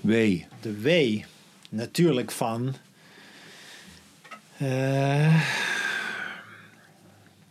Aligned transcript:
W. 0.00 0.10
De 0.60 0.80
W. 0.80 0.88
Natuurlijk 1.68 2.30
van. 2.30 2.74
eh, 4.58 5.42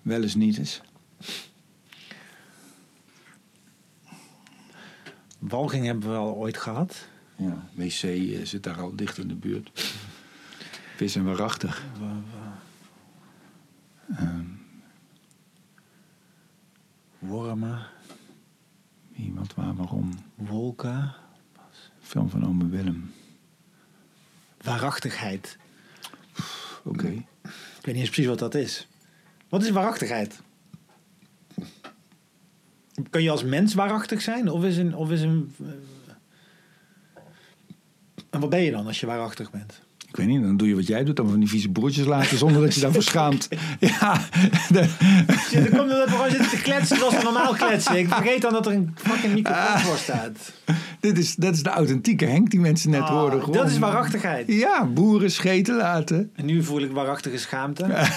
Wel 0.01 0.21
eens 0.21 0.35
niet 0.35 0.57
eens. 0.57 0.81
walging 5.39 5.85
hebben 5.85 6.09
we 6.09 6.15
al 6.17 6.35
ooit 6.35 6.57
gehad. 6.57 7.07
Ja, 7.35 7.67
wc 7.73 8.01
eh, 8.03 8.45
zit 8.45 8.63
daar 8.63 8.79
al 8.81 8.95
dicht 8.95 9.17
in 9.17 9.27
de 9.27 9.35
buurt. 9.35 9.71
Vis 10.95 11.15
en 11.15 11.23
waarachtig. 11.25 11.83
Ehm, 14.17 14.43
Wormen. 17.19 17.85
wie, 19.15 19.33
wat, 19.33 19.53
waar, 19.55 19.75
waarom. 19.75 20.09
Wolken. 20.35 21.13
Film 22.01 22.29
van 22.29 22.47
Ome 22.47 22.67
Willem. 22.67 23.11
Waarachtigheid. 24.61 25.57
Oké. 26.83 27.07
Ik 27.07 27.85
weet 27.85 27.95
niet 27.95 27.95
eens 27.95 28.09
precies 28.09 28.25
wat 28.25 28.39
dat 28.39 28.55
is. 28.55 28.87
Wat 29.49 29.63
is 29.63 29.69
waarachtigheid? 29.69 30.41
Kun 33.09 33.23
je 33.23 33.29
als 33.29 33.43
mens 33.43 33.73
waarachtig 33.73 34.21
zijn? 34.21 34.49
Of 34.49 34.63
is 34.63 34.77
een. 34.77 34.95
Of 34.95 35.11
is 35.11 35.21
een 35.21 35.53
eh, 35.63 35.67
en 38.29 38.39
wat 38.39 38.49
ben 38.49 38.61
je 38.61 38.71
dan 38.71 38.87
als 38.87 38.99
je 38.99 39.05
waarachtig 39.05 39.51
bent? 39.51 39.81
Ik 40.07 40.15
weet 40.15 40.27
niet, 40.27 40.41
dan 40.41 40.57
doe 40.57 40.67
je 40.67 40.75
wat 40.75 40.87
jij 40.87 41.03
doet. 41.03 41.15
Dan 41.15 41.29
van 41.29 41.39
die 41.39 41.49
vieze 41.49 41.69
broertjes 41.69 42.05
laten 42.05 42.37
zonder 42.37 42.61
dat 42.61 42.73
je 42.73 42.81
daarvoor 42.81 43.03
schaamt. 43.13 43.47
Ja, 43.79 44.21
dan 44.73 44.87
komt 45.51 45.91
we 45.91 46.05
gewoon 46.07 46.29
zitten 46.29 46.49
te 46.49 46.61
kletsen 46.61 46.97
zoals 46.97 47.15
we 47.15 47.23
normaal 47.23 47.53
kletsen. 47.53 47.97
Ik 47.97 48.07
vergeet 48.07 48.41
dan 48.41 48.53
dat 48.53 48.65
er 48.65 48.73
een 48.73 48.95
fucking 48.95 49.33
microfoon 49.33 49.79
voor 49.79 49.97
staat. 49.97 50.51
Dit 50.99 51.17
is, 51.17 51.35
dat 51.35 51.53
is 51.53 51.63
de 51.63 51.69
authentieke 51.69 52.25
Henk 52.25 52.49
die 52.49 52.59
mensen 52.59 52.89
net 52.89 53.01
Ah, 53.01 53.09
hoorden. 53.09 53.39
Gewoon. 53.39 53.55
dat 53.57 53.69
is 53.69 53.77
waarachtigheid. 53.77 54.47
Ja, 54.47 54.85
boeren 54.85 55.31
scheten 55.31 55.75
laten. 55.75 56.31
En 56.35 56.45
nu 56.45 56.63
voel 56.63 56.81
ik 56.81 56.91
waarachtige 56.91 57.37
schaamte. 57.37 57.85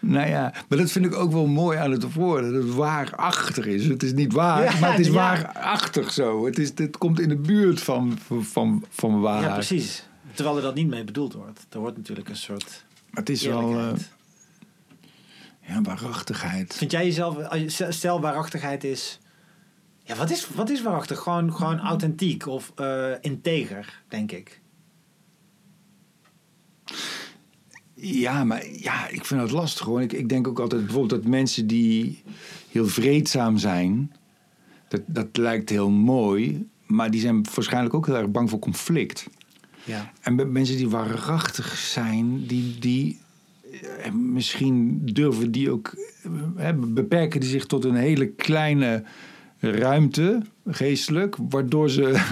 Nou 0.00 0.28
ja, 0.28 0.52
maar 0.68 0.78
dat 0.78 0.90
vind 0.90 1.04
ik 1.04 1.14
ook 1.14 1.32
wel 1.32 1.46
mooi 1.46 1.78
aan 1.78 1.90
het 1.90 2.12
woord. 2.14 2.42
Dat 2.44 2.52
het 2.62 2.74
waarachtig 2.74 3.66
is. 3.66 3.86
Het 3.86 4.02
is 4.02 4.12
niet 4.12 4.32
waar, 4.32 4.62
Ja, 4.64 4.78
maar 4.80 4.90
het 4.90 5.00
is 5.00 5.06
ja. 5.06 5.12
waarachtig 5.12 6.12
zo. 6.12 6.46
Het, 6.46 6.58
is, 6.58 6.72
het 6.74 6.98
komt 6.98 7.20
in 7.20 7.28
de 7.28 7.36
buurt 7.36 7.80
van, 7.80 8.18
van, 8.40 8.84
van 8.90 9.20
waarheid. 9.20 9.46
Ja, 9.46 9.54
precies. 9.54 10.06
Terwijl 10.34 10.56
er 10.56 10.62
dat 10.62 10.74
niet 10.74 10.86
mee 10.88 11.04
bedoeld 11.04 11.32
wordt. 11.32 11.66
Er 11.70 11.78
wordt 11.78 11.96
natuurlijk 11.96 12.28
een 12.28 12.36
soort 12.36 12.84
Maar 13.10 13.20
het 13.20 13.28
is 13.30 13.42
wel... 13.42 13.78
eh, 13.78 13.86
ja, 15.60 15.82
waarachtigheid. 15.82 16.74
Vind 16.74 16.90
jij 16.90 17.04
jezelf, 17.04 17.36
stel 17.88 18.20
waarachtigheid 18.20 18.84
is. 18.84 19.18
Ja, 20.06 20.16
wat 20.16 20.30
is, 20.30 20.48
wat 20.48 20.70
is 20.70 20.82
waarachtig? 20.82 21.18
Gewoon, 21.18 21.52
gewoon 21.52 21.78
authentiek 21.78 22.46
of 22.46 22.72
eh, 22.74 23.12
integer, 23.20 24.02
denk 24.08 24.32
ik. 24.32 24.60
Ja, 27.94 28.44
maar 28.44 28.66
ja, 28.72 29.08
ik 29.08 29.24
vind 29.24 29.40
het 29.40 29.50
lastig 29.50 29.84
gewoon. 29.84 30.00
Ik, 30.00 30.12
ik 30.12 30.28
denk 30.28 30.48
ook 30.48 30.60
altijd 30.60 30.84
bijvoorbeeld 30.84 31.22
dat 31.22 31.30
mensen 31.30 31.66
die 31.66 32.22
heel 32.70 32.86
vreedzaam 32.86 33.58
zijn, 33.58 34.12
dat, 34.88 35.00
dat 35.06 35.36
lijkt 35.36 35.70
heel 35.70 35.90
mooi, 35.90 36.68
maar 36.86 37.10
die 37.10 37.20
zijn 37.20 37.46
waarschijnlijk 37.54 37.94
ook 37.94 38.06
heel 38.06 38.16
erg 38.16 38.30
bang 38.30 38.50
voor 38.50 38.58
conflict. 38.58 39.26
Ja. 39.84 40.12
En 40.20 40.52
mensen 40.52 40.76
die 40.76 40.88
waarachtig 40.88 41.76
zijn, 41.76 42.46
die, 42.46 42.78
die 42.78 43.20
eh, 43.82 44.12
misschien 44.12 45.00
durven 45.04 45.52
die 45.52 45.70
ook, 45.70 45.94
eh, 46.56 46.70
beperken 46.76 47.40
die 47.40 47.48
zich 47.48 47.66
tot 47.66 47.84
een 47.84 47.94
hele 47.94 48.26
kleine 48.26 49.04
ruimte, 49.60 50.42
geestelijk, 50.66 51.36
waardoor 51.48 51.90
ze 51.90 52.12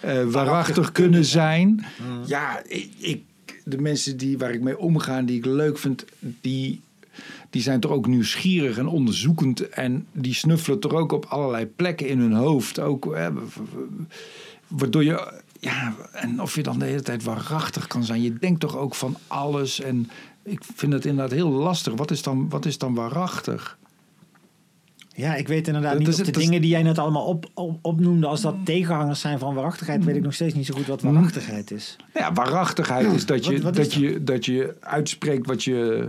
eh, 0.00 0.24
waarachtig 0.24 0.92
kunnen 0.92 1.24
zijn. 1.24 1.84
Ja, 2.26 2.62
ik, 2.98 3.22
de 3.64 3.78
mensen 3.78 4.16
die, 4.16 4.38
waar 4.38 4.52
ik 4.52 4.60
mee 4.60 4.78
omga 4.78 5.22
die 5.22 5.36
ik 5.36 5.44
leuk 5.44 5.78
vind, 5.78 6.04
die, 6.18 6.80
die 7.50 7.62
zijn 7.62 7.80
toch 7.80 7.90
ook 7.90 8.06
nieuwsgierig 8.06 8.78
en 8.78 8.86
onderzoekend. 8.86 9.68
En 9.68 10.06
die 10.12 10.34
snuffelen 10.34 10.80
toch 10.80 10.92
ook 10.92 11.12
op 11.12 11.24
allerlei 11.24 11.66
plekken 11.66 12.08
in 12.08 12.18
hun 12.18 12.32
hoofd. 12.32 12.78
Ook, 12.78 13.14
hè, 13.14 13.28
waardoor 14.68 15.04
je, 15.04 15.40
ja, 15.60 15.94
en 16.12 16.40
of 16.42 16.54
je 16.54 16.62
dan 16.62 16.78
de 16.78 16.84
hele 16.84 17.02
tijd 17.02 17.22
waarachtig 17.22 17.86
kan 17.86 18.04
zijn. 18.04 18.22
Je 18.22 18.38
denkt 18.38 18.60
toch 18.60 18.76
ook 18.76 18.94
van 18.94 19.16
alles. 19.26 19.80
En 19.80 20.10
ik 20.42 20.60
vind 20.74 20.92
het 20.92 21.04
inderdaad 21.04 21.32
heel 21.32 21.50
lastig. 21.50 21.94
Wat 21.94 22.10
is 22.10 22.22
dan, 22.22 22.48
wat 22.48 22.66
is 22.66 22.78
dan 22.78 22.94
waarachtig? 22.94 23.78
Ja, 25.14 25.34
ik 25.34 25.48
weet 25.48 25.66
inderdaad 25.66 25.90
Dat 25.90 25.98
niet 25.98 26.08
is 26.08 26.20
of 26.20 26.26
de 26.26 26.32
dingen 26.40 26.60
die 26.60 26.70
jij 26.70 26.82
net 26.82 26.98
allemaal 26.98 27.24
op, 27.26 27.50
op, 27.54 27.78
opnoemde... 27.82 28.26
als 28.26 28.40
dat 28.40 28.54
tegenhangers 28.64 29.20
zijn 29.20 29.38
van 29.38 29.54
waarachtigheid... 29.54 30.04
weet 30.04 30.16
ik 30.16 30.22
nog 30.22 30.34
steeds 30.34 30.54
niet 30.54 30.66
zo 30.66 30.74
goed 30.74 30.86
wat 30.86 31.02
waarachtigheid 31.02 31.70
is. 31.70 31.96
Ja, 32.14 32.32
waarachtigheid 32.32 33.12
is 33.12 33.26
dat 33.26 33.44
je, 33.44 33.52
Wat- 33.52 33.62
wat 33.62 33.78
is 33.78 33.88
dat, 33.88 34.00
je, 34.00 34.24
dat 34.24 34.44
je 34.44 34.76
uitspreekt 34.80 35.46
wat 35.46 35.64
je 35.64 36.08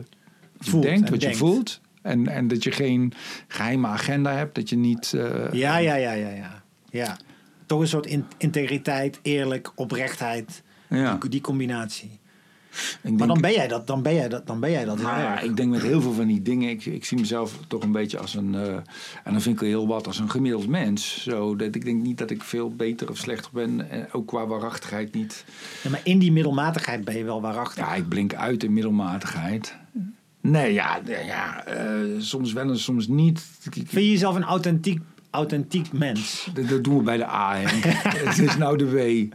Voelt 0.58 0.84
denkt, 0.84 1.06
en 1.06 1.12
wat 1.12 1.22
je 1.22 1.36
voelt. 1.36 1.82
En, 2.02 2.28
en 2.28 2.48
dat 2.48 2.64
je 2.64 2.72
geen 2.72 3.14
geheime 3.48 3.88
agenda 3.88 4.32
hebt. 4.36 4.56
Dat 4.56 4.70
je 4.70 4.76
niet. 4.76 5.14
eh, 5.14 5.52
Ja, 5.52 5.78
ja, 5.78 5.96
ja, 5.96 6.12
ja, 6.12 6.30
ja. 6.30 6.64
ja. 6.90 7.18
Toch 7.66 7.80
een 7.82 7.88
soort 7.88 8.06
in- 8.06 8.26
integriteit, 8.38 9.20
eerlijk, 9.22 9.72
oprechtheid. 9.76 10.62
ja. 10.90 11.16
Die, 11.16 11.30
die 11.30 11.42
combinatie. 11.42 12.20
Maar 13.18 13.28
dan 13.28 13.42
ben 13.42 13.54
jij 13.54 13.68
dat, 13.68 13.88
dan 13.88 14.02
ben 14.02 14.14
jij 14.14 14.30
dat, 14.30 14.48
dan 14.48 14.60
ben 14.60 14.72
jij 14.72 14.86
dat 14.86 15.02
Nou 15.02 15.20
ja, 15.20 15.40
ik 15.40 15.56
denk 15.58 15.70
met 15.70 15.82
heel 15.82 16.02
veel 16.02 16.14
van 16.14 16.28
die 16.28 16.42
dingen. 16.42 16.70
Ik, 16.70 16.86
ik 16.86 17.06
zie 17.06 17.20
mezelf 17.20 17.60
toch 17.68 17.84
een 17.84 17.92
beetje 17.92 18.20
als 18.20 18.36
een. 18.36 18.56
eh, 18.56 18.74
en 19.24 19.32
dan 19.32 19.42
vind 19.42 19.56
ik 19.56 19.60
wel 19.62 19.70
heel 19.70 19.88
wat 19.88 20.08
als 20.08 20.20
een 20.20 20.30
gemiddeld 20.30 20.68
mens. 20.68 21.24
Zo, 21.24 21.56
dat 21.56 21.76
ik 21.76 21.86
denk 21.86 22.02
niet 22.02 22.18
dat 22.18 22.30
ik 22.30 22.44
veel 22.44 22.70
beter 22.70 23.10
of 23.10 23.18
slechter 23.18 23.52
ben. 23.54 23.90
En 23.90 24.08
ook 24.12 24.28
qua 24.28 24.48
waarachtigheid 24.48 25.14
niet. 25.14 25.46
Ja, 25.84 25.90
maar 25.90 26.02
in 26.04 26.20
die 26.20 26.32
middelmatigheid 26.32 27.06
ben 27.06 27.18
je 27.18 27.24
wel 27.24 27.42
waarachtig. 27.42 27.86
Ja, 27.86 27.94
ik 27.94 28.08
blink 28.08 28.34
uit 28.36 28.64
in 28.64 28.74
middelmatigheid. 28.74 29.76
Nee, 30.42 30.74
ja, 30.74 31.00
ja 31.06 31.66
eh, 31.66 31.86
soms 32.18 32.54
wel 32.54 32.70
en 32.70 32.80
soms 32.80 33.08
niet. 33.08 33.42
Vind 33.70 33.92
je 33.92 34.10
jezelf 34.10 34.36
een 34.36 34.44
authentiek, 34.44 35.02
authentiek 35.30 35.92
mens? 35.92 36.50
dat, 36.54 36.68
dat 36.68 36.84
doen 36.84 36.98
we 36.98 37.04
bij 37.04 37.18
de 37.18 37.28
A. 37.28 37.56
Henk. 37.56 37.84
Het 38.28 38.40
is 38.40 38.58
nou 38.58 38.78
de 38.78 38.90
W. 38.90 39.32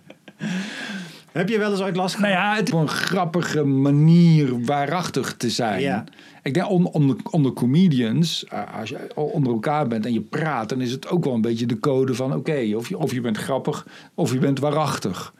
Heb 1.39 1.49
je 1.49 1.59
wel 1.59 1.71
eens 1.71 1.81
ooit 1.81 1.97
last 1.97 2.19
Nou 2.19 2.33
gehad? 2.33 2.51
ja, 2.53 2.57
het 2.57 2.69
is 2.69 2.75
een 2.75 2.89
grappige 2.89 3.65
manier 3.65 4.65
waarachtig 4.65 5.37
te 5.37 5.51
zijn. 5.51 5.81
Ja. 5.81 6.05
Ik 6.43 6.55
denk 6.55 6.69
on- 6.71 6.87
onder, 6.87 7.17
onder 7.31 7.53
comedians, 7.53 8.45
eh, 8.45 8.79
als 8.79 8.89
je 8.89 9.15
onder 9.15 9.53
elkaar 9.53 9.87
bent 9.89 10.07
en 10.07 10.13
je 10.13 10.21
praat, 10.21 10.69
dan 10.69 10.81
is 10.81 10.91
het 10.91 11.09
ook 11.09 11.25
wel 11.25 11.35
een 11.35 11.41
beetje 11.41 11.67
de 11.67 11.81
code 11.81 12.15
van: 12.15 12.35
oké, 12.35 12.73
of, 12.77 12.89
je, 12.89 12.99
of 12.99 13.13
je 13.13 13.21
bent 13.21 13.37
grappig 13.37 13.87
of 14.15 14.33
je 14.33 14.39
bent 14.39 14.59
waarachtig. 14.59 15.35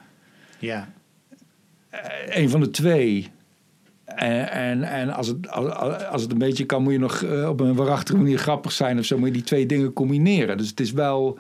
Ja. 0.59 0.89
Een 2.29 2.51
van 2.51 2.61
de 2.61 2.71
twee. 2.71 3.29
En, 4.05 4.51
en, 4.51 4.83
en 4.83 5.11
als, 5.11 5.27
het, 5.27 5.51
als, 5.51 6.05
als 6.05 6.23
het 6.23 6.33
een 6.33 6.39
beetje 6.39 6.65
kan, 6.65 6.83
moet 6.83 6.93
je 6.93 6.99
nog 6.99 7.23
eh, 7.23 7.49
op 7.49 7.61
een 7.61 7.75
waarachtige 7.75 8.19
manier 8.19 8.39
grappig 8.39 8.73
zijn 8.73 8.99
of 8.99 9.05
zo. 9.05 9.19
Moet 9.19 9.27
je 9.27 9.33
die 9.35 9.43
twee 9.43 9.67
dingen 9.67 9.93
combineren. 9.93 10.57
Dus 10.57 10.69
het 10.69 10.81
is 10.81 10.93
wel. 10.93 11.39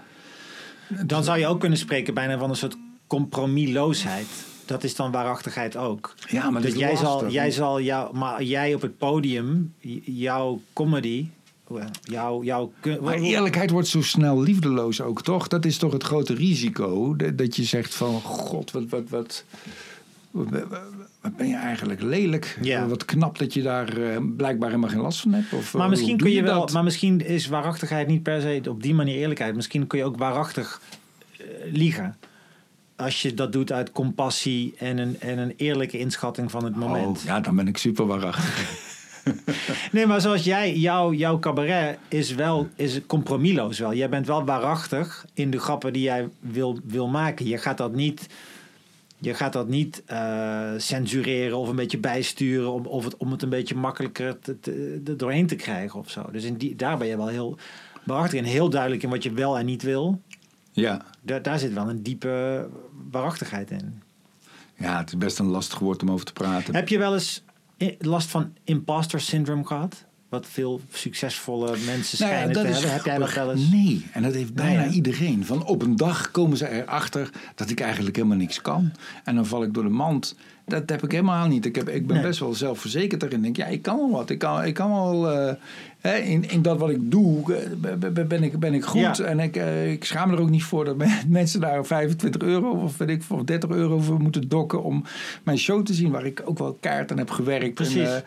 Dan 1.06 1.24
zou 1.24 1.38
je 1.38 1.46
ook 1.46 1.60
kunnen 1.60 1.78
spreken 1.78 2.14
bijna 2.14 2.38
van 2.38 2.50
een 2.50 2.56
soort 2.56 2.76
compromisloosheid. 3.06 4.26
Dat 4.68 4.84
is 4.84 4.94
dan 4.94 5.10
waarachtigheid 5.10 5.76
ook. 5.76 6.14
Ja, 6.28 6.42
maar 6.42 6.52
dat 6.52 6.62
Dus 6.62 6.72
is 6.72 6.78
jij 6.78 6.96
zal, 6.96 7.12
lastig. 7.12 7.32
jij 7.32 7.50
zal 7.50 7.80
jou, 7.80 8.16
maar 8.16 8.42
jij 8.42 8.74
op 8.74 8.80
het 8.80 8.98
podium, 8.98 9.74
jouw 10.04 10.60
comedy, 10.72 11.26
jouw, 12.02 12.42
jouw, 12.42 12.72
Maar 13.00 13.14
eerlijkheid 13.14 13.70
wordt 13.70 13.88
zo 13.88 14.02
snel 14.02 14.40
liefdeloos 14.42 15.00
ook, 15.00 15.22
toch? 15.22 15.48
Dat 15.48 15.64
is 15.64 15.76
toch 15.76 15.92
het 15.92 16.02
grote 16.02 16.34
risico. 16.34 17.16
Dat 17.34 17.56
je 17.56 17.64
zegt 17.64 17.94
van, 17.94 18.20
god, 18.20 18.70
wat, 18.70 18.84
wat, 18.88 19.08
wat, 19.08 19.44
wat, 20.30 21.36
ben 21.36 21.48
je 21.48 21.56
eigenlijk 21.56 22.02
lelijk. 22.02 22.58
Ja. 22.62 22.86
Wat 22.86 23.04
knap 23.04 23.38
dat 23.38 23.54
je 23.54 23.62
daar 23.62 23.98
eh, 23.98 24.16
blijkbaar 24.36 24.68
helemaal 24.68 24.90
geen 24.90 25.00
last 25.00 25.20
van 25.20 25.32
hebt. 25.32 25.52
Of, 25.52 25.74
Maar 25.74 25.82
eh, 25.82 25.90
misschien 25.90 26.16
kun 26.16 26.30
je 26.30 26.42
wel, 26.42 26.68
maar 26.72 26.84
misschien 26.84 27.26
is 27.26 27.46
waarachtigheid 27.46 28.06
niet 28.06 28.22
per 28.22 28.40
se 28.40 28.60
op 28.70 28.82
die 28.82 28.94
manier 28.94 29.16
eerlijkheid. 29.16 29.54
Misschien 29.54 29.86
kun 29.86 29.98
je 29.98 30.04
ook 30.04 30.16
waarachtig 30.16 30.80
eh, 31.38 31.46
liegen. 31.72 32.16
Als 32.98 33.22
je 33.22 33.34
dat 33.34 33.52
doet 33.52 33.72
uit 33.72 33.92
compassie 33.92 34.74
en 34.78 34.98
een, 34.98 35.20
en 35.20 35.38
een 35.38 35.54
eerlijke 35.56 35.98
inschatting 35.98 36.50
van 36.50 36.64
het 36.64 36.76
moment. 36.76 37.18
Oh, 37.18 37.24
ja, 37.24 37.40
dan 37.40 37.56
ben 37.56 37.68
ik 37.68 37.76
super 37.76 38.06
waarachtig. 38.06 38.86
Nee, 39.92 40.06
maar 40.06 40.20
zoals 40.20 40.44
jij, 40.44 40.76
jouw, 40.76 41.12
jouw 41.12 41.38
cabaret 41.38 41.98
is 42.08 42.34
wel 42.34 42.68
is 42.76 43.00
compromisloos 43.06 43.78
wel. 43.78 43.94
Jij 43.94 44.08
bent 44.08 44.26
wel 44.26 44.44
waarachtig 44.44 45.26
in 45.34 45.50
de 45.50 45.58
grappen 45.58 45.92
die 45.92 46.02
jij 46.02 46.28
wil, 46.40 46.78
wil 46.84 47.08
maken. 47.08 47.46
Je 47.46 47.58
gaat 47.58 47.78
dat 47.78 47.94
niet, 47.94 48.26
je 49.18 49.34
gaat 49.34 49.52
dat 49.52 49.68
niet 49.68 50.02
eh, 50.06 50.70
censureren 50.76 51.56
of 51.58 51.68
een 51.68 51.76
beetje 51.76 51.98
bijsturen 51.98 52.72
om, 52.72 52.86
of 52.86 53.04
het, 53.04 53.16
om 53.16 53.30
het 53.30 53.42
een 53.42 53.48
beetje 53.48 53.74
makkelijker 53.74 54.38
te, 54.38 54.60
te- 54.60 55.02
doorheen 55.16 55.46
te 55.46 55.56
krijgen 55.56 55.98
of 55.98 56.10
zo. 56.10 56.22
Dus 56.32 56.44
in 56.44 56.54
die, 56.56 56.76
daar 56.76 56.98
ben 56.98 57.06
je 57.08 57.16
wel 57.16 57.28
heel 57.28 57.58
waarachtig 58.04 58.38
en 58.38 58.44
heel 58.44 58.70
duidelijk 58.70 59.02
in 59.02 59.10
wat 59.10 59.22
je 59.22 59.32
wel 59.32 59.58
en 59.58 59.66
niet 59.66 59.82
wil. 59.82 60.20
Ja. 60.78 61.04
Daar, 61.22 61.42
daar 61.42 61.58
zit 61.58 61.72
wel 61.72 61.88
een 61.88 62.02
diepe 62.02 62.68
waarachtigheid 63.10 63.70
in. 63.70 64.02
ja, 64.74 64.98
het 64.98 65.08
is 65.08 65.18
best 65.18 65.38
een 65.38 65.46
lastig 65.46 65.78
woord 65.78 66.02
om 66.02 66.10
over 66.10 66.26
te 66.26 66.32
praten. 66.32 66.74
Heb 66.74 66.88
je 66.88 66.98
wel 66.98 67.14
eens 67.14 67.42
last 67.98 68.28
van 68.28 68.54
imposter 68.64 69.20
syndrome 69.20 69.66
gehad? 69.66 70.04
Wat 70.28 70.46
veel 70.46 70.80
succesvolle 70.92 71.66
mensen 71.86 71.86
Nou 71.86 72.32
ja, 72.32 72.38
schijnen 72.38 72.52
te 72.52 72.58
hebben. 72.68 72.92
Heb 72.92 73.04
jij 73.04 73.18
dat 73.18 73.34
wel 73.34 73.50
eens? 73.52 73.70
Nee, 73.70 74.06
en 74.12 74.22
dat 74.22 74.34
heeft 74.34 74.54
bijna 74.54 74.80
Nee, 74.84 74.90
iedereen. 74.90 75.44
Van 75.44 75.64
op 75.66 75.82
een 75.82 75.96
dag 75.96 76.30
komen 76.30 76.56
ze 76.56 76.68
erachter 76.70 77.30
dat 77.54 77.70
ik 77.70 77.80
eigenlijk 77.80 78.16
helemaal 78.16 78.36
niks 78.36 78.60
kan. 78.62 78.92
En 79.24 79.34
dan 79.34 79.46
val 79.46 79.62
ik 79.62 79.74
door 79.74 79.82
de 79.82 79.88
mand. 79.88 80.34
Dat 80.66 80.90
heb 80.90 81.02
ik 81.04 81.10
helemaal 81.10 81.46
niet. 81.46 81.64
Ik, 81.64 81.76
heb, 81.76 81.88
ik 81.88 82.06
ben 82.06 82.16
Nee. 82.16 82.24
best 82.26 82.40
wel 82.40 82.54
zelfverzekerd 82.54 83.20
daarin. 83.20 83.38
Ik 83.38 83.44
denk, 83.44 83.56
ja, 83.56 83.66
ik 83.74 83.82
kan 83.82 83.96
wel 83.96 84.10
wat. 84.10 84.30
Ik 84.30 84.38
kan, 84.38 84.64
ik 84.64 84.74
kan 84.74 84.90
wel... 84.90 85.30
eh, 85.30 85.54
hè, 86.00 86.16
in, 86.16 86.50
in 86.50 86.62
dat 86.62 86.78
wat 86.78 86.90
ik 86.90 87.10
doe, 87.10 87.54
eh, 87.54 87.96
ben- 88.26 88.42
ik, 88.42 88.58
ben 88.58 88.74
ik 88.74 88.84
goed. 88.84 89.00
Ja. 89.16 89.24
En 89.24 89.40
ik, 89.40 89.56
eh, 89.56 89.90
ik 89.92 90.04
schaam 90.04 90.28
me 90.30 90.34
er 90.36 90.42
ook 90.42 90.50
niet 90.50 90.62
voor 90.62 90.84
dat 90.84 90.96
men- 90.96 91.18
mensen 91.28 91.60
daar 91.60 91.86
25 91.86 92.42
euro 92.42 92.70
of, 92.70 92.96
weet 92.96 93.08
ik, 93.08 93.22
of 93.28 93.42
30 93.42 93.70
euro 93.70 93.98
voor 93.98 94.20
moeten 94.20 94.48
dokken... 94.48 94.82
om 94.82 95.04
mijn 95.42 95.58
show 95.58 95.84
te 95.84 95.94
zien, 95.94 96.10
waar 96.10 96.26
ik 96.26 96.42
ook 96.44 96.58
wel 96.58 96.76
kaart 96.80 97.10
aan 97.10 97.18
heb 97.18 97.30
gewerkt. 97.30 97.74
Precies. 97.74 98.08
En, 98.08 98.24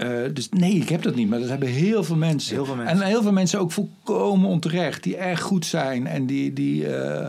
eh, 0.00 0.34
dus 0.34 0.48
nee, 0.48 0.72
ik 0.74 0.88
heb 0.88 1.02
dat 1.02 1.14
niet. 1.14 1.28
Maar 1.28 1.38
dat 1.40 1.48
hebben 1.48 1.68
heel 1.68 2.04
veel 2.04 2.16
mensen. 2.16 2.54
Heel 2.54 2.64
veel 2.64 2.74
mensen. 2.76 3.00
En 3.00 3.06
heel 3.06 3.22
veel 3.22 3.32
mensen 3.32 3.58
ook 3.60 3.72
volkomen 3.72 4.48
onterecht. 4.50 5.02
Die 5.02 5.16
erg 5.16 5.40
goed 5.40 5.66
zijn. 5.66 6.06
En 6.06 6.26
die... 6.26 6.52
die 6.52 6.86
eh, 6.96 7.26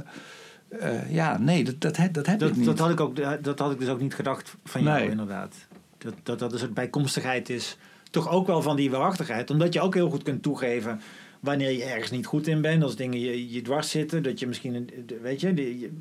eh, 0.69 1.11
ja, 1.13 1.37
nee, 1.37 1.63
dat, 1.63 1.81
dat, 1.81 1.97
heb- 1.97 2.13
dat 2.13 2.27
ik 2.27 2.55
niet. 2.55 2.65
dat, 2.65 2.79
had 2.79 2.89
ik 2.89 2.99
ook, 2.99 3.43
dat 3.43 3.59
had 3.59 3.71
ik 3.71 3.79
dus 3.79 3.87
ook 3.87 4.01
niet 4.01 4.13
gedacht 4.15 4.55
van 4.63 4.83
jou, 4.83 4.99
Nee. 4.99 5.09
inderdaad. 5.09 5.55
Dat, 5.97 6.13
dat 6.23 6.39
dat 6.39 6.51
dus 6.51 6.61
een 6.61 6.73
bijkomstigheid 6.73 7.49
is. 7.49 7.77
Toch 8.11 8.29
ook 8.29 8.47
wel 8.47 8.61
van 8.61 8.75
die 8.75 8.91
waarachtigheid. 8.91 9.49
Omdat 9.49 9.73
je 9.73 9.81
ook 9.81 9.93
heel 9.93 10.09
goed 10.09 10.23
kunt 10.23 10.43
toegeven 10.43 11.01
wanneer 11.39 11.71
je 11.71 11.83
ergens 11.83 12.11
niet 12.11 12.25
goed 12.25 12.47
in 12.47 12.61
bent. 12.61 12.83
Als 12.83 12.95
dingen 12.95 13.19
je, 13.19 13.51
je 13.51 13.61
dwars 13.61 13.89
zitten. 13.89 14.23
Dat 14.23 14.39
je 14.39 14.47
misschien, 14.47 14.89
weet 15.21 15.41
je, 15.41 15.53
die- 15.53 15.79
je- 15.79 15.91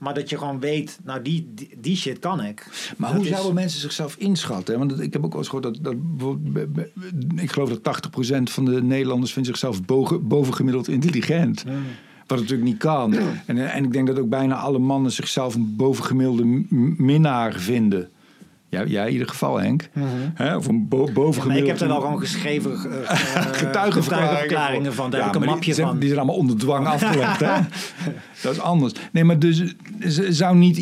maar 0.00 0.14
dat 0.14 0.28
je 0.30 0.38
gewoon 0.38 0.60
weet, 0.60 0.98
nou 1.04 1.22
die, 1.22 1.50
die, 1.54 1.70
die 1.80 1.96
shit 1.96 2.18
kan 2.18 2.44
ik. 2.44 2.66
maar 2.96 3.08
Dat 3.08 3.18
hoe 3.18 3.26
is- 3.28 3.32
zouden 3.32 3.54
mensen 3.54 3.80
zichzelf 3.80 4.16
inschatten? 4.16 4.78
Want 4.78 5.00
ik 5.00 5.12
heb 5.12 5.24
ook 5.24 5.30
wel 5.32 5.40
eens 5.40 5.50
gehoord 5.50 5.64
dat... 5.82 5.96
dat 5.98 6.36
ik 7.36 7.50
geloof 7.52 7.68
dat 7.78 8.08
80% 8.38 8.42
van 8.42 8.64
de 8.64 8.82
Nederlanders 8.82 9.32
vindt 9.32 9.48
zichzelf 9.48 9.84
bogen, 9.84 10.28
bovengemiddeld 10.28 10.88
intelligent. 10.88 11.64
Wat 12.26 12.38
natuurlijk 12.38 12.68
niet 12.68 12.78
kan. 12.78 13.14
En, 13.46 13.72
en 13.72 13.84
ik 13.84 13.92
denk 13.92 14.06
dat 14.06 14.18
ook 14.18 14.28
bijna 14.28 14.54
alle 14.56 14.78
mannen 14.78 15.12
zichzelf 15.12 15.54
een 15.54 15.76
bovengemiddelde 15.76 16.44
minnaar 16.96 17.52
vinden. 17.52 18.08
Ja, 18.70 18.84
jij 18.84 19.06
in 19.06 19.12
ieder 19.12 19.28
geval, 19.28 19.60
Henk. 19.60 19.88
Hè, 20.34 20.56
of 20.56 20.66
een 20.68 20.88
bo 20.88 20.96
Mhm. 20.98 21.06
Ja, 21.06 21.12
bovengemiddelde... 21.12 21.60
ik 21.60 21.66
heb 21.66 21.78
daar 21.78 21.88
wel 21.88 22.00
gewoon 22.00 22.18
geschreven 22.20 22.70
uh, 22.90 23.10
getuigenverklaringen 23.52 24.94
van. 24.94 25.10
Daar 25.10 25.20
Ja, 25.20 25.26
heb 25.26 25.34
ik 25.34 25.40
een 25.40 25.46
maar 25.46 25.54
mapje 25.56 25.74
die 25.74 25.84
van. 25.84 25.98
Die 25.98 26.08
zijn 26.08 26.18
allemaal 26.20 26.36
onder 26.38 26.56
dwang 26.58 26.86
afgelegd, 26.94 27.40
hè? 27.40 27.60
Dat 28.42 28.52
is 28.52 28.60
anders. 28.60 28.92
Nee, 29.12 29.24
maar 29.24 29.38
dus 29.38 29.62
zou 30.28 30.56
niet 30.56 30.76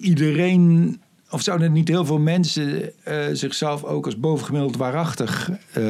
iedereen... 0.00 0.98
Of 1.30 1.42
zouden 1.42 1.72
niet 1.72 1.88
heel 1.88 2.04
veel 2.04 2.18
mensen 2.18 2.92
eh, 3.04 3.16
zichzelf 3.32 3.84
ook 3.84 4.04
als 4.04 4.18
bovengemiddeld 4.18 4.76
waarachtig 4.76 5.50
eh, 5.72 5.84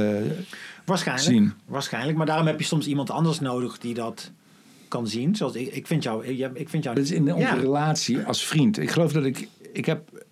Waarschijnlijk. 0.85 1.29
zien? 1.29 1.53
Waarschijnlijk. 1.67 2.17
Maar 2.17 2.27
daarom 2.27 2.47
heb 2.47 2.59
je 2.59 2.65
soms 2.67 2.87
iemand 2.87 3.11
anders 3.11 3.41
nodig 3.41 3.79
die 3.79 3.95
dat 3.95 4.31
kan 4.89 5.07
zien. 5.07 5.37
Zoals 5.37 5.55
ik, 5.55 5.75
ik 5.75 5.87
vind 5.87 6.03
jou. 6.03 6.27
Ik, 6.27 6.51
ik 6.55 6.69
vind 6.69 6.85
jou 6.85 6.97
Dat 6.97 7.05
is 7.05 7.11
in 7.11 7.35
onze 7.35 7.47
Ja. 7.47 7.55
relatie 7.55 8.23
als 8.23 8.45
vriend. 8.45 8.79
Ik 8.79 8.91
geloof 8.91 9.13
dat 9.13 9.25
ik... 9.25 9.49
Ik 9.73 9.87
heb... 9.87 10.24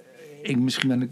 Ik, 0.43 0.59
misschien 0.59 0.89
ben 0.89 1.03
ik 1.03 1.09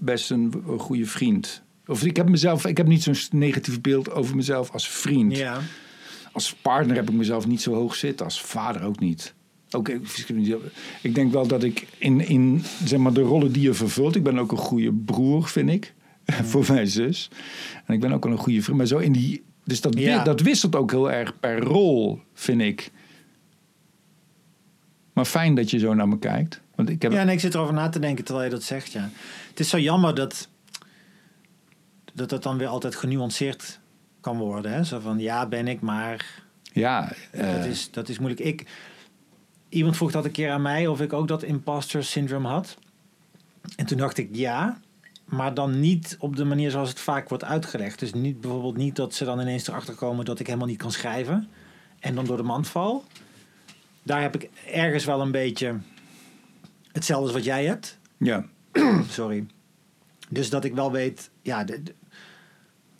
best 0.00 0.30
een, 0.30 0.52
een 0.68 0.78
goede 0.78 1.06
vriend. 1.06 1.62
Of 1.86 2.04
ik 2.04 2.16
heb 2.16 2.28
mezelf... 2.28 2.66
Ik 2.66 2.76
heb 2.76 2.86
niet 2.86 3.02
zo'n 3.02 3.16
negatief 3.30 3.80
beeld 3.80 4.10
over 4.10 4.36
mezelf 4.36 4.70
als 4.70 4.88
vriend. 4.88 5.36
Ja. 5.36 5.60
als 6.32 6.54
partner 6.54 6.96
heb 6.96 7.08
ik 7.08 7.14
mezelf 7.14 7.46
niet 7.46 7.62
zo 7.62 7.74
hoog 7.74 7.94
zitten. 7.94 8.24
Als 8.26 8.40
vader 8.42 8.82
ook 8.82 8.98
niet. 9.00 9.34
Ook, 9.70 9.88
ik- 11.02 11.14
denk 11.14 11.32
wel 11.32 11.46
dat 11.46 11.62
ik 11.62 11.86
in, 11.98 12.26
in 12.28 12.62
zeg 12.84 12.98
maar, 12.98 13.12
de 13.12 13.20
rollen 13.20 13.52
die 13.52 13.62
je 13.62 13.74
vervult... 13.74 14.16
Ik 14.16 14.22
ben 14.22 14.38
ook 14.38 14.52
een 14.52 14.58
goede 14.58 14.92
broer, 14.92 15.48
vind 15.48 15.70
ik. 15.70 15.94
voor 16.50 16.64
mijn 16.68 16.86
zus. 16.86 17.30
En 17.86 17.94
ik 17.94 18.00
ben 18.00 18.12
ook 18.12 18.24
wel 18.24 18.32
een 18.32 18.38
goede 18.38 18.62
vriend. 18.62 18.78
Maar 18.78 18.86
zo 18.86 18.98
in 18.98 19.12
die... 19.12 19.42
Dus 19.64 19.80
dat, 19.80 19.98
Ja. 19.98 20.24
dat 20.24 20.40
wisselt 20.40 20.76
ook 20.76 20.90
heel 20.90 21.10
erg 21.10 21.40
per 21.40 21.58
rol, 21.60 22.20
vind 22.34 22.60
ik. 22.60 22.90
Maar 25.12 25.24
fijn 25.24 25.54
dat 25.54 25.70
je 25.70 25.78
zo 25.78 25.94
naar 25.94 26.08
me 26.08 26.18
kijkt. 26.18 26.60
Want 26.74 26.88
ik 26.88 27.02
heb... 27.02 27.12
Ja, 27.12 27.24
nee, 27.24 27.34
ik 27.34 27.40
zit 27.40 27.54
erover 27.54 27.74
na 27.74 27.88
te 27.88 27.98
denken 27.98 28.24
terwijl 28.24 28.46
je 28.46 28.52
dat 28.54 28.62
zegt, 28.62 28.92
ja. 28.92 29.10
Het 29.48 29.60
is 29.60 29.68
zo 29.68 29.78
jammer 29.78 30.14
dat 30.14 30.48
dat, 32.14 32.28
dat 32.28 32.42
dan 32.42 32.58
weer 32.58 32.68
altijd 32.68 32.94
genuanceerd 32.94 33.80
kan 34.20 34.38
worden. 34.38 34.72
Hè? 34.72 34.84
Zo 34.84 35.00
van, 35.00 35.18
ja, 35.18 35.46
ben 35.46 35.68
ik, 35.68 35.80
maar 35.80 36.42
ja 36.72 37.12
dat, 37.32 37.40
eh, 37.40 37.66
is, 37.66 37.90
dat 37.90 38.08
is 38.08 38.18
moeilijk. 38.18 38.42
Ik, 38.42 38.66
iemand 39.68 39.96
vroeg 39.96 40.12
dat 40.12 40.24
een 40.24 40.30
keer 40.30 40.50
aan 40.50 40.62
mij 40.62 40.86
of 40.86 41.00
ik 41.00 41.12
ook 41.12 41.28
dat 41.28 41.42
imposter 41.42 42.04
syndrome 42.04 42.48
had. 42.48 42.76
En 43.76 43.86
toen 43.86 43.98
dacht 43.98 44.18
ik, 44.18 44.28
ja, 44.32 44.80
maar 45.24 45.54
dan 45.54 45.80
niet 45.80 46.16
op 46.18 46.36
de 46.36 46.44
manier 46.44 46.70
zoals 46.70 46.88
het 46.88 47.00
vaak 47.00 47.28
wordt 47.28 47.44
uitgelegd. 47.44 47.98
Dus 47.98 48.12
niet, 48.12 48.40
bijvoorbeeld 48.40 48.76
niet 48.76 48.96
dat 48.96 49.14
ze 49.14 49.24
dan 49.24 49.40
ineens 49.40 49.68
erachter 49.68 49.94
komen 49.94 50.24
dat 50.24 50.40
ik 50.40 50.46
helemaal 50.46 50.68
niet 50.68 50.78
kan 50.78 50.92
schrijven. 50.92 51.48
En 52.00 52.14
dan 52.14 52.24
door 52.24 52.36
de 52.36 52.42
mand 52.42 52.68
val. 52.68 53.04
Daar 54.02 54.22
heb 54.22 54.34
ik 54.34 54.50
ergens 54.72 55.04
wel 55.04 55.20
een 55.20 55.30
beetje 55.30 55.78
hetzelfde 56.94 57.24
als 57.26 57.34
wat 57.34 57.44
jij 57.44 57.64
hebt. 57.64 57.98
ja. 58.18 58.44
Sorry. 59.08 59.46
Dus 60.28 60.50
dat 60.50 60.64
ik 60.64 60.74
wel 60.74 60.92
weet, 60.92 61.30
ja, 61.42 61.64
de- 61.64 61.82
de- 61.82 61.94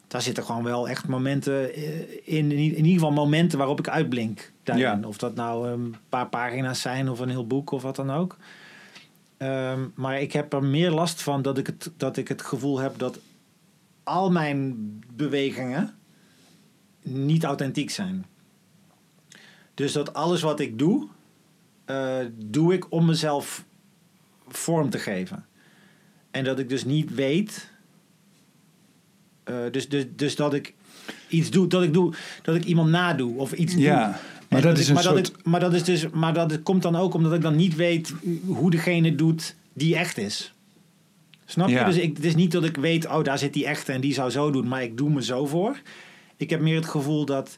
daar 0.07 0.23
zitten 0.23 0.45
gewoon 0.45 0.63
wel 0.65 0.89
echt 0.89 1.09
momenten 1.09 1.75
eh, 1.75 2.01
in, 2.25 2.53
in, 2.53 2.53
in 2.53 2.75
ieder 2.77 2.93
geval 2.93 3.13
momenten 3.13 3.59
waarop 3.59 3.79
ik 3.79 3.89
uitblink. 3.89 4.53
Daarin. 4.63 4.85
Ja. 5.01 5.09
Of 5.09 5.17
dat 5.19 5.35
nou 5.35 5.69
een 5.69 5.95
paar 6.09 6.29
pagina's 6.29 6.81
zijn 6.81 7.09
of 7.09 7.19
een 7.19 7.29
heel 7.29 7.47
boek 7.47 7.71
of 7.71 7.83
wat 7.83 7.97
dan 7.97 8.11
ook. 8.11 8.37
Ehm, 9.37 9.81
maar 9.95 10.21
ik 10.21 10.33
heb 10.33 10.53
er 10.53 10.65
meer 10.65 10.91
last 10.91 11.23
van 11.23 11.43
dat 11.43 11.59
ik, 11.59 11.67
het, 11.67 11.91
dat 11.97 12.17
ik 12.17 12.29
het 12.29 12.43
gevoel 12.43 12.79
heb 12.79 12.99
dat 12.99 13.19
al 14.03 14.31
mijn 14.31 14.75
bewegingen 15.15 15.95
niet 17.03 17.45
authentiek 17.45 17.91
zijn. 17.91 18.27
Dus 19.75 19.93
dat 19.93 20.15
alles 20.15 20.43
wat 20.43 20.61
ik 20.61 20.79
doe, 20.79 21.09
eh, 21.85 22.19
doe 22.35 22.73
ik 22.75 22.93
om 22.93 23.05
mezelf 23.07 23.65
vorm 24.49 24.91
te 24.91 24.99
geven. 24.99 25.47
En 26.31 26.45
dat 26.45 26.59
ik 26.59 26.69
dus 26.69 26.85
niet 26.85 27.15
weet. 27.15 27.71
eh, 29.45 29.57
dus, 29.71 29.89
dus, 29.89 30.05
dus 30.17 30.37
dat 30.37 30.55
ik 30.55 30.75
iets 31.29 31.51
doe, 31.51 31.67
dat 31.67 31.83
ik 31.83 31.93
doe, 31.93 32.15
dat 32.43 32.55
ik 32.55 32.65
iemand 32.65 32.91
nadoe 32.91 33.37
of 33.39 33.53
iets 33.53 33.73
doe. 33.75 33.83
ja. 33.83 34.21
Maar 34.49 34.63
En 34.63 34.69
dat 34.69 34.79
is 34.79 34.83
ik- 34.83 34.89
een 34.89 34.95
maar 34.95 35.03
soort... 35.03 35.17
Dat 35.17 35.27
ik, 35.39 35.47
maar 35.47 35.61
dat 35.61 35.75
is 35.75 35.83
dus, 35.85 36.09
maar 36.11 36.35
dat 36.35 36.63
komt 36.63 36.83
dan 36.83 36.97
ook 36.97 37.15
omdat 37.15 37.33
ik 37.33 37.41
dan 37.41 37.57
niet 37.57 37.75
weet 37.77 38.15
hoe 38.47 38.71
degene 38.71 39.15
doet 39.15 39.55
die 39.73 39.97
echt 39.97 40.19
is. 40.19 40.55
Snap 41.45 41.69
je? 41.69 41.75
Ja. 41.75 41.85
Dus 41.85 41.97
ik, 41.97 42.17
het 42.17 42.25
is 42.25 42.35
niet 42.35 42.53
dat 42.53 42.65
ik 42.65 42.77
weet, 42.77 43.07
oh 43.07 43.23
daar 43.25 43.39
zit 43.39 43.53
die 43.53 43.67
echte 43.67 43.93
en 43.93 44.01
die 44.01 44.13
zou 44.15 44.31
zo 44.31 44.51
doen, 44.51 44.69
maar 44.69 44.83
ik 44.83 44.97
doe 44.97 45.11
me 45.11 45.23
zo 45.23 45.47
voor. 45.47 45.81
Ik 46.37 46.51
heb 46.51 46.61
meer 46.61 46.77
het 46.77 46.87
gevoel 46.89 47.25
dat 47.25 47.57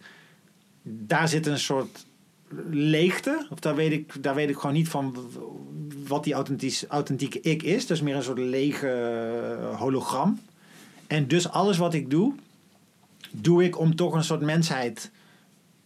daar 0.83 1.29
zit 1.29 1.47
een 1.47 1.59
soort 1.59 2.07
leegte. 2.71 3.47
Of 3.51 3.59
daar 3.59 3.75
weet 3.75 3.93
ik, 3.93 4.23
daar 4.23 4.35
weet 4.35 4.49
ik 4.49 4.57
gewoon 4.57 4.75
niet 4.77 4.89
van 4.89 5.17
wat 6.07 6.25
die 6.25 6.35
authentieke 6.89 7.41
ik 7.41 7.63
is. 7.63 7.87
Dus 7.87 8.01
meer 8.01 8.17
een 8.17 8.23
soort 8.23 8.39
lege 8.39 8.89
eh, 8.89 9.79
hologram. 9.79 10.41
En 11.07 11.29
dus 11.29 11.49
alles 11.49 11.79
wat 11.79 11.95
ik 11.95 12.11
doe, 12.11 12.33
doe 13.31 13.65
ik 13.65 13.79
om 13.79 13.97
toch 13.97 14.15
een 14.15 14.25
soort 14.25 14.41
mensheid 14.41 15.11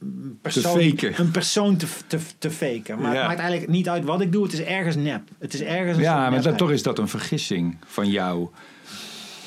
een 0.00 0.38
persoon, 0.42 0.98
een 1.16 1.30
persoon 1.30 1.76
te, 1.76 1.86
te, 2.06 2.18
te 2.38 2.50
faken. 2.50 3.00
Maar 3.00 3.12
Ja. 3.12 3.18
het 3.18 3.26
maakt 3.28 3.40
eigenlijk 3.40 3.70
niet 3.70 3.88
uit 3.88 4.04
wat 4.04 4.20
ik 4.20 4.32
doe. 4.32 4.42
Het 4.42 4.52
is 4.52 4.60
ergens 4.60 4.96
nep. 4.96 5.22
Het 5.38 5.54
is 5.54 5.60
ergens 5.60 5.96
een 5.96 6.02
Ja, 6.02 6.30
maar 6.30 6.42
dat, 6.42 6.58
toch 6.58 6.70
is 6.70 6.82
dat 6.82 6.98
een 6.98 7.08
vergissing 7.08 7.76
van 7.86 8.10
jou. 8.10 8.48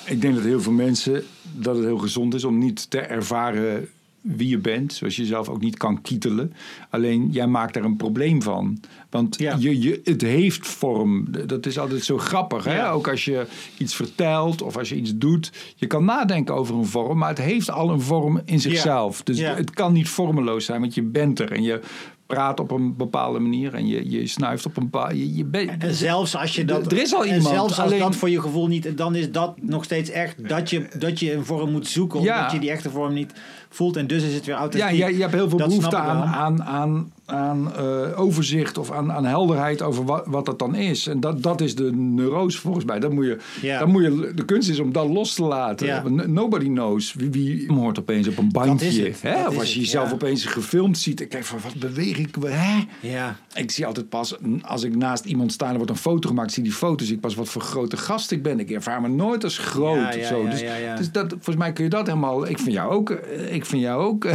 Ik 0.05 0.21
denk 0.21 0.35
dat 0.35 0.43
heel 0.43 0.61
veel 0.61 0.71
mensen 0.71 1.23
dat 1.51 1.75
het 1.75 1.85
heel 1.85 1.97
gezond 1.97 2.33
is 2.33 2.43
om 2.43 2.57
niet 2.57 2.89
te 2.89 2.99
ervaren 2.99 3.89
wie 4.23 4.47
je 4.49 4.57
bent, 4.57 4.93
zoals 4.93 5.15
je 5.15 5.25
zelf 5.25 5.49
ook 5.49 5.61
niet 5.61 5.77
kan 5.77 6.01
kietelen. 6.01 6.53
Alleen 6.89 7.29
jij 7.31 7.47
maakt 7.47 7.73
daar 7.73 7.83
een 7.83 7.97
probleem 7.97 8.41
van. 8.41 8.79
Want 9.09 9.37
Ja. 9.39 9.55
je, 9.59 9.81
je, 9.81 10.01
het 10.03 10.21
heeft 10.21 10.67
vorm. 10.67 11.27
Dat 11.45 11.65
is 11.65 11.79
altijd 11.79 12.03
zo 12.03 12.17
grappig. 12.17 12.63
Hè? 12.63 12.75
Ja. 12.75 12.91
Ook 12.91 13.07
als 13.07 13.25
je 13.25 13.45
iets 13.77 13.95
vertelt 13.95 14.61
of 14.61 14.77
als 14.77 14.89
je 14.89 14.95
iets 14.95 15.15
doet. 15.15 15.51
Je 15.75 15.87
kan 15.87 16.05
nadenken 16.05 16.55
over 16.55 16.75
een 16.75 16.85
vorm, 16.85 17.17
maar 17.17 17.29
het 17.29 17.37
heeft 17.37 17.71
al 17.71 17.89
een 17.89 18.01
vorm 18.01 18.41
in 18.45 18.59
zichzelf. 18.59 19.23
Dus 19.23 19.39
het 19.39 19.69
kan 19.69 19.93
niet 19.93 20.09
vormeloos 20.09 20.65
zijn, 20.65 20.81
want 20.81 20.93
je 20.93 21.03
bent 21.03 21.39
er. 21.39 21.51
En 21.51 21.63
je 21.63 21.79
praat 22.25 22.59
op 22.59 22.71
een 22.71 22.95
bepaalde 22.95 23.39
manier 23.39 23.73
en 23.73 23.87
je, 23.87 24.09
je 24.09 24.27
snuift 24.27 24.65
op 24.65 24.77
een 24.77 24.83
bepaalde... 24.89 25.17
Je, 25.35 25.35
je 25.35 25.67
En 25.79 25.93
zelfs 25.93 26.35
als 26.35 26.55
je 26.55 26.65
dat. 26.65 26.91
Er 26.91 27.01
is 27.01 27.13
al 27.13 27.21
en 27.21 27.27
iemand, 27.27 27.47
zelfs 27.47 27.79
als 27.79 27.87
alleen- 27.87 27.99
dat 27.99 28.15
voor 28.15 28.29
je 28.29 28.41
gevoel 28.41 28.67
niet. 28.67 28.97
Dan 28.97 29.15
is 29.15 29.31
dat 29.31 29.61
nog 29.61 29.83
steeds 29.83 30.09
echt 30.09 30.49
dat 30.49 30.69
je, 30.69 30.87
dat 30.97 31.19
je 31.19 31.33
een 31.33 31.45
vorm 31.45 31.71
moet 31.71 31.87
zoeken. 31.87 32.19
Omdat 32.19 32.35
Ja. 32.35 32.51
je 32.51 32.59
die 32.59 32.71
echte 32.71 32.89
vorm 32.89 33.13
niet 33.13 33.33
voelt. 33.69 33.95
En 33.97 34.07
dus 34.07 34.23
is 34.23 34.33
het 34.33 34.45
weer 34.45 34.55
Ja, 34.55 34.61
authentiek. 34.61 34.89
je, 35.07 35.15
je 35.15 35.21
hebt 35.21 35.33
heel 35.33 35.49
veel 35.49 35.57
Dat 35.57 35.67
behoefte 35.67 35.97
aan, 35.97 36.23
aan, 36.23 36.63
aan, 36.63 37.11
aan 37.25 37.75
eh, 37.75 38.19
overzicht 38.19 38.77
of 38.77 38.91
aan, 38.91 39.11
aan 39.11 39.25
helderheid 39.25 39.81
over 39.81 40.05
wat, 40.05 40.23
wat 40.27 40.45
dat 40.45 40.59
dan 40.59 40.75
is. 40.75 41.07
En 41.07 41.19
dat, 41.19 41.43
dat 41.43 41.61
is 41.61 41.75
de 41.75 41.91
neurose 41.95 42.59
volgens 42.59 42.85
mij. 42.85 42.99
Dat 42.99 43.11
moet 43.11 43.25
je, 43.25 43.37
dat 43.79 43.87
moet 43.87 44.03
je, 44.03 44.31
de 44.35 44.45
kunst 44.45 44.69
is 44.69 44.79
om 44.79 44.91
dat 44.91 45.09
los 45.09 45.33
te 45.33 45.43
laten. 45.43 46.33
Nobody 46.33 46.65
knows 46.65 47.13
wie, 47.13 47.29
wie 47.31 47.71
hoort 47.73 47.99
opeens 47.99 48.27
op 48.27 48.37
een 48.37 48.51
bandje. 48.51 49.11
Hè? 49.21 49.47
Of 49.47 49.59
als 49.59 49.73
je 49.73 49.79
jezelf 49.79 50.07
ja. 50.07 50.13
opeens 50.13 50.45
gefilmd 50.45 50.97
ziet. 50.97 51.21
Ik 51.21 51.31
denk 51.31 51.43
van 51.43 51.59
wat 51.63 51.75
beweeg 51.75 52.17
ik, 52.17 52.35
hè? 52.41 52.83
Ja. 52.99 53.35
Ik 53.53 53.71
zie 53.71 53.85
altijd 53.85 54.09
pas, 54.09 54.35
als 54.61 54.83
ik 54.83 54.95
naast 54.95 55.25
iemand 55.25 55.51
sta 55.51 55.65
en 55.65 55.71
er 55.71 55.77
wordt 55.77 55.91
een 55.91 55.97
foto 55.97 56.29
gemaakt, 56.29 56.51
zie 56.51 56.63
die 56.63 56.71
foto, 56.71 57.05
zie 57.05 57.15
ik 57.15 57.21
pas 57.21 57.35
wat 57.35 57.49
voor 57.49 57.61
grote 57.61 57.97
gast 57.97 58.31
ik 58.31 58.43
ben. 58.43 58.59
Ik 58.59 58.71
ervaar 58.71 59.01
me 59.01 59.07
nooit 59.07 59.43
als 59.43 59.57
groot 59.57 60.13
Ja, 60.13 60.27
zo. 60.27 60.47
dus, 60.49 60.63
dus 60.97 61.11
dat, 61.11 61.29
volgens 61.29 61.55
mij 61.55 61.73
kun 61.73 61.83
je 61.83 61.89
dat 61.89 62.07
helemaal. 62.07 62.47
Ik 62.47 62.59
vind 62.59 62.73
jou 62.75 62.91
ook. 62.91 63.09
eh, 63.09 63.53
Ik 63.55 63.65
vind 63.65 63.81
jou 63.81 64.03
ook. 64.03 64.25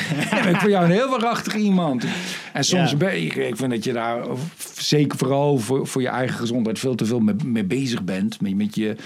ik 0.50 0.56
vind 0.56 0.70
jou 0.72 0.84
een 0.84 0.90
heel 0.90 1.08
waarachtig 1.10 1.54
iemand. 1.54 2.04
En 2.52 2.64
soms 2.64 2.90
Ja. 2.90 2.96
ben 2.96 3.22
ik, 3.22 3.34
ik 3.34 3.56
vind 3.56 3.70
dat 3.70 3.84
je 3.84 3.92
daar 3.92 4.22
zeker 4.78 5.18
vooral 5.18 5.58
voor, 5.58 5.86
voor 5.86 6.02
je 6.02 6.08
eigen 6.08 6.36
gezondheid 6.38 6.78
veel 6.78 6.94
te 6.94 7.04
veel 7.04 7.20
mee, 7.20 7.34
mee 7.44 7.64
bezig 7.64 8.04
bent. 8.04 8.40
Met, 8.40 8.56
met 8.56 8.74
je. 8.74 8.96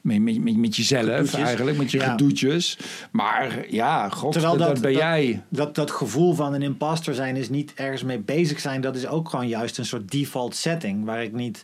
Met, 0.00 0.20
met, 0.22 0.56
met, 0.56 0.76
jezelf 0.76 1.04
Gedoetjes. 1.06 1.40
eigenlijk, 1.40 1.76
met 1.76 1.90
je 1.90 1.98
Ja. 1.98 2.10
gedoetjes. 2.10 2.78
Maar 3.10 3.64
ja, 3.70 4.08
god, 4.08 4.32
Terwijl 4.32 4.56
dat, 4.56 4.66
dat- 4.66 4.74
dat 4.74 4.82
ben 4.84 4.92
dat- 4.92 5.00
jij. 5.00 5.42
Dat, 5.48 5.74
dat 5.74 5.90
gevoel 5.90 6.34
van 6.34 6.54
een 6.54 6.62
imposter 6.62 7.14
zijn 7.14 7.36
is 7.36 7.48
niet 7.48 7.72
ergens 7.74 8.02
mee 8.02 8.18
bezig 8.18 8.60
zijn. 8.60 8.80
Dat 8.80 8.96
is 8.96 9.06
ook 9.06 9.28
gewoon 9.28 9.48
juist 9.48 9.78
een 9.78 9.84
soort 9.86 10.10
default 10.10 10.54
setting. 10.56 11.04
Waar 11.04 11.22
ik 11.22 11.32
niet. 11.32 11.62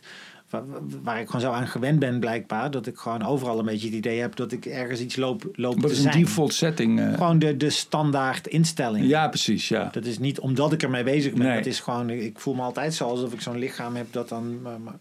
Waar, 1.03 1.19
ik 1.19 1.25
gewoon 1.25 1.41
zo 1.41 1.51
aan 1.51 1.67
gewend 1.67 1.99
ben, 1.99 2.19
blijkbaar. 2.19 2.71
Dat 2.71 2.87
ik 2.87 2.97
gewoon 2.97 3.23
overal 3.25 3.59
een 3.59 3.65
beetje 3.65 3.87
het 3.87 3.95
idee 3.95 4.19
heb 4.19 4.35
dat 4.35 4.51
ik 4.51 4.65
ergens 4.65 4.99
iets 4.99 5.15
loop, 5.15 5.49
loop 5.53 5.79
te 5.79 5.89
is 5.89 6.03
een 6.03 6.11
default 6.11 6.53
setting? 6.53 6.99
eh? 6.99 7.13
Gewoon 7.13 7.39
de, 7.39 7.57
de 7.57 7.69
standaard 7.69 8.47
instelling. 8.47 9.05
ja, 9.07 9.27
precies. 9.27 9.67
Ja. 9.67 9.89
Dat 9.91 10.05
is 10.05 10.19
niet 10.19 10.39
omdat 10.39 10.71
ik 10.73 10.83
ermee 10.83 11.03
bezig 11.03 11.33
ben. 11.33 11.45
Nee. 11.47 11.55
Het 11.55 11.65
is 11.65 11.79
gewoon, 11.79 12.09
ik 12.09 12.39
voel 12.39 12.53
me 12.53 12.61
altijd 12.61 12.93
zo 12.93 13.05
alsof 13.07 13.33
ik 13.33 13.41
zo'n 13.41 13.57
lichaam 13.57 13.95
heb 13.95 14.07
dat 14.11 14.29
dan. 14.29 14.61
maar- 14.61 14.79
maar- 14.79 14.97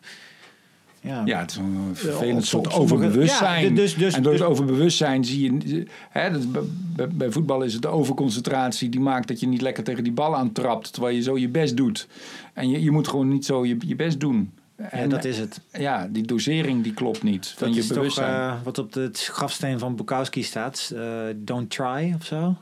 ja. 1.00 1.23
Ja, 1.25 1.38
het 1.40 1.50
is 1.50 1.57
een 1.57 1.90
vervelend 1.93 2.45
soort 2.47 2.73
overbewustzijn. 2.73 3.69
ja, 3.69 3.75
dus- 3.75 3.95
dus- 3.97 4.14
en 4.14 4.23
door 4.23 4.33
het 4.33 4.40
dus- 4.40 4.50
overbewustzijn 4.50 5.25
zie 5.25 5.52
je... 5.67 5.87
Hè, 6.11 6.31
dat 6.31 6.52
bij- 6.52 7.09
bij 7.09 7.31
voetbal 7.31 7.62
is 7.62 7.73
het 7.73 7.83
de 7.83 7.88
overconcentratie 7.88 8.88
die 8.88 9.00
maakt 9.00 9.28
dat 9.28 9.40
je 9.40 9.47
niet 9.47 9.61
lekker 9.61 9.85
tegen 9.85 10.05
die 10.05 10.12
bal 10.12 10.37
aantrapt. 10.37 10.93
Terwijl 10.93 11.14
je 11.17 11.23
zo 11.23 11.38
je 11.38 11.49
best 11.49 11.76
doet. 11.76 12.09
En 12.52 12.69
je, 12.71 12.83
je 12.83 12.90
moet 12.90 13.09
gewoon 13.09 13.28
niet 13.28 13.45
zo 13.45 13.67
je, 13.67 13.76
je 13.87 13.97
best 13.97 14.21
doen. 14.21 14.52
Ja, 14.78 14.90
En 14.90 15.08
dat 15.08 15.25
is 15.25 15.38
het. 15.38 15.61
ja, 15.73 16.06
die 16.11 16.23
dosering 16.23 16.82
die 16.82 16.94
klopt 16.94 17.23
niet 17.23 17.47
van 17.49 17.66
Dat 17.66 17.76
je 17.76 17.80
is 17.82 17.87
toch 17.87 17.97
bewustzijn. 17.97 18.50
eh, 18.50 18.62
wat 18.62 18.78
op 18.78 18.92
de 18.92 19.11
grafsteen 19.12 19.78
van 19.78 19.97
Bukowski 19.97 20.42
staat. 20.42 20.92
eh, 20.94 21.23
don't 21.37 21.70
try 21.70 22.12
of 22.16 22.25
zo. 22.25 22.56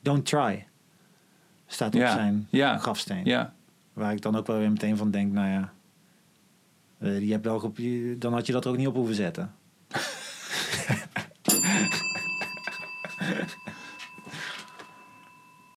Don't 0.00 0.26
try. 0.26 0.66
Staat 1.66 1.94
op 1.94 2.00
Ja, 2.00 2.12
zijn 2.12 2.46
ja, 2.50 2.78
grafsteen. 2.78 3.24
ja, 3.24 3.54
Waar 3.92 4.12
ik 4.12 4.22
dan 4.22 4.36
ook 4.36 4.46
wel 4.46 4.58
weer 4.58 4.70
meteen 4.70 4.96
van 4.96 5.10
denk, 5.10 5.32
nou 5.32 5.48
ja. 5.48 5.72
eh, 6.98 7.20
je 7.20 7.32
hebt 7.32 7.44
wel, 7.44 7.72
dan 8.18 8.32
had 8.32 8.46
je 8.46 8.52
dat 8.52 8.64
er 8.64 8.70
ook 8.70 8.76
niet 8.76 8.86
op 8.86 8.94
hoeven 8.94 9.14
zetten. 9.14 9.54